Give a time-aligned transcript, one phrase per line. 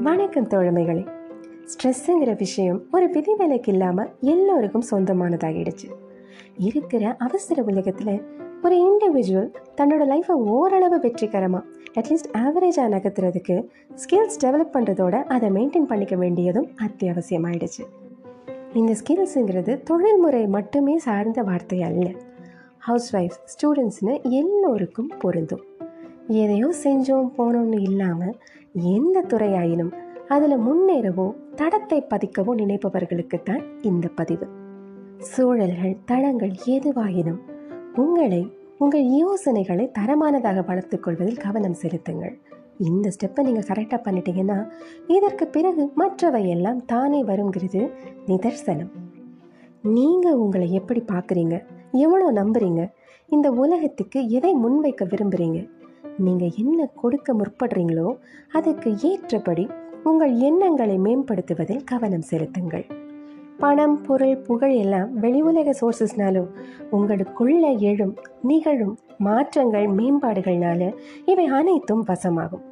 [0.00, 1.06] வணக்கம் தோழமைகளே.
[1.64, 5.88] ஸ்ட்ரெஸ்ஸுங்கிற விஷயம் ஒரு விதிவிலக்கு இல்லாமல் எல்லோருக்கும் சொந்தமானதாகிடுச்சு.
[6.58, 8.22] இருக்கிற அவசர உலகத்தில்
[8.62, 16.16] ஒரு இண்டிவிஜுவல் தன்னோட லைஃப்பை ஓரளவு வெற்றிகரமாக அட்லீஸ்ட் ஆவரேஜாக நகர்த்துறதுக்கு ஸ்கில்ஸ் டெவலப் பண்ணுறதோட அதை மெயின்டைன் பண்ணிக்க
[16.16, 17.84] வேண்டியதும் அத்தியாவசியமாயிடுச்சு.
[18.74, 22.10] இந்த ஸ்கில்ஸுங்கிறது தொழில்முறை மட்டுமே சார்ந்த வார்த்தை அல்ல
[22.78, 25.64] ஹவுஸ் ஒய்ஃப் ஸ்டூடெண்ட்ஸ்னு எல்லோருக்கும் பொருந்தும்.
[26.28, 28.34] எதையோ செஞ்சோம் போனோம்னு இல்லாமல்
[28.94, 29.92] எந்த துறையாயினும்
[30.28, 34.46] அதில் முன்னேறவோ தடத்தை பதிக்கவோ நினைப்பவர்களுக்கு தான் இந்த பதிவு.
[35.30, 37.40] சூழல்கள் தளங்கள் எதுவாயினும்
[37.94, 38.42] உங்களை
[38.78, 42.34] உங்கள் யோசனைகளை தரமானதாக வளர்த்துக் கொள்வதில் கவனம் செலுத்துங்கள்.
[42.78, 44.58] இந்த ஸ்டெப்பை நீங்கள் கரெக்டாக பண்ணிட்டீங்கன்னா
[45.06, 47.80] இதற்கு பிறகு மற்றவை எல்லாம் தானே வருங்கிறது
[48.26, 48.92] நிதர்சனம்.
[49.82, 51.56] நீங்கள் உங்களை எப்படி பார்க்குறீங்க?
[52.04, 52.84] எவ்வளோ நம்புறீங்க?
[53.28, 55.58] இந்த உலகத்துக்கு எதை முன்வைக்க விரும்புகிறீங்க
[56.18, 58.08] நீங்கள் என்ன கொடுக்க முற்படுறீங்களோ
[58.52, 59.64] அதுக்கு ஏற்றபடி
[60.04, 62.86] உங்கள் எண்ணங்களை மேம்படுத்துவதில் கவனம் செலுத்துங்கள்.
[63.58, 66.48] பணம் பொருள் புகழ் எல்லாம் வெளி உலக சோர்சஸ்னாலும்
[66.92, 70.90] உங்களுக்குள்ள எழும் நிகழும் மாற்றங்கள் மேம்பாடுகள்னால
[71.26, 72.64] இவை அனைத்தும் வசமாகும்.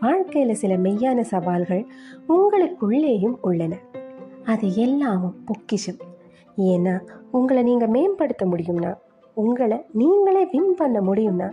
[0.00, 1.84] வாழ்க்கையில் சில மெய்யான சவால்கள்
[2.28, 3.74] உங்களுக்குள்ளேயும் உள்ளன.
[4.44, 6.00] அது எல்லாமும் பொக்கிஷம்.
[6.58, 6.94] ஏன்னா
[7.30, 8.92] உங்களை நீங்கள் மேம்படுத்த முடியும்னா
[9.34, 11.48] உங்களை நீங்களே வின் பண்ண முடியும்னா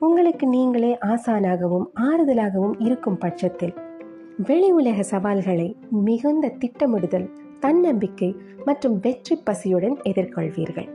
[0.00, 3.74] உங்களுக்கு நீங்களே ஆசானாகவும் ஆறுதலாகவும் இருக்கும் பட்சத்தில்.
[4.36, 10.88] வெளி உலக சவால்களை மிகுந்த திட்டமிடுதல் தன்னம்பிக்கை மற்றும் வெற்றி பசியுடன் எதிர்கொள்வீர்கள்.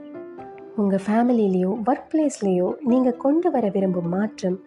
[0.76, 4.60] உங்கள் ஃபேமிலிலேயோ ஒர்க் பிளேஸ்லேயோ நீங்கள் கொண்டு வர விரும்பும் மாற்றம்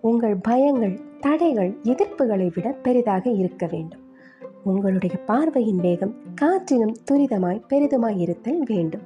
[0.00, 4.00] உங்கள் பயங்கள் தடைகள் எதிர்ப்புகளை விட பெரிதாக இருக்க வேண்டும்.
[4.64, 9.02] உங்களுடைய பார்வையின் வேகம் காற்றிலும் துரிதமாய் பெரிதுமாய் இருத்தல் வேண்டும்.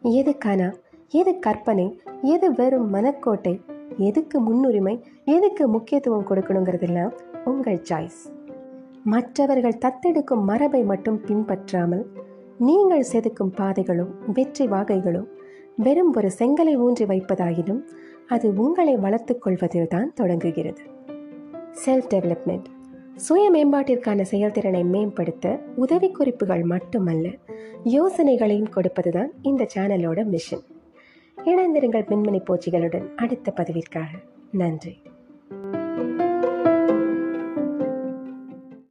[0.00, 0.72] எது கனா
[1.08, 3.60] எது கற்பனை எது வெறும் மனக்கோட்டை
[4.00, 7.12] எதுக்கு முன்னுரிமை எதுக்கு முக்கியத்துவம் கொடுக்கணுங்கிறதெல்லாம்
[7.44, 8.20] உங்கள் சாய்ஸ்
[9.04, 12.04] மற்றவர்கள் தத்தெடுக்கும் மரபை மட்டும் பின்பற்றாமல்
[12.58, 15.22] நீங்கள் செதுக்கும் பாதைகளோ வெற்றி வாகைகளோ
[15.76, 17.82] வெறும் ஒரு செங்கலை ஊன்றி வைப்பதாயினும்
[18.26, 20.82] அது உங்களை வளர்த்து கொள்வதில் தான் தொடங்குகிறது.
[21.84, 22.68] செல்ஃப் டெவலப்மெண்ட்
[23.16, 27.28] சுய மேம்பாட்டிற்கான செயல்திறனை மேம்படுத்த உதவிக்குறிப்புகள் மட்டுமல்ல
[27.84, 30.64] யோசனைகளையும் கொடுப்பதுதான் இந்த சேனலோட மிஷன்
[31.44, 34.08] இணைந்திருங்கள் மின்மினி போச்சிகளுடன் அடுத்த பதிவிற்காக.
[34.52, 35.02] நன்றி.